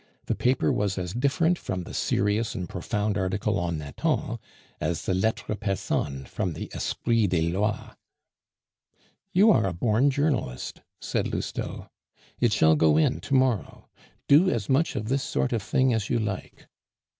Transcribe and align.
The 0.25 0.33
paper 0.33 0.71
was 0.73 0.97
as 0.97 1.13
different 1.13 1.59
from 1.59 1.83
the 1.83 1.93
serious 1.93 2.55
and 2.55 2.67
profound 2.67 3.19
article 3.19 3.59
on 3.59 3.77
Nathan 3.77 4.39
as 4.79 5.03
the 5.05 5.13
Lettres 5.13 5.59
persanes 5.61 6.27
from 6.27 6.53
the 6.53 6.71
Esprit 6.73 7.27
des 7.27 7.51
lois. 7.51 7.95
"You 9.31 9.51
are 9.51 9.67
a 9.67 9.73
born 9.73 10.09
journalist," 10.09 10.81
said 10.99 11.27
Lousteau. 11.31 11.87
"It 12.39 12.51
shall 12.51 12.75
go 12.75 12.97
in 12.97 13.19
to 13.19 13.35
morrow. 13.35 13.89
Do 14.27 14.49
as 14.49 14.67
much 14.69 14.95
of 14.95 15.07
this 15.07 15.21
sort 15.21 15.53
of 15.53 15.61
thing 15.61 15.93
as 15.93 16.09
you 16.09 16.17
like." 16.17 16.67